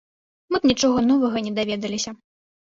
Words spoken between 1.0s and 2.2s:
новага не даведаліся.